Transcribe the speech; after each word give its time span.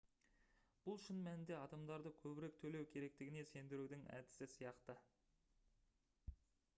бұл 0.85 0.95
шын 1.07 1.19
мәнінде 1.25 1.55
адамдарды 1.57 2.13
көбірек 2.23 2.57
төлеу 2.63 2.89
керектігіне 2.95 3.45
сендірудің 3.49 4.07
әдісі 4.17 4.49
сияқты 4.55 4.99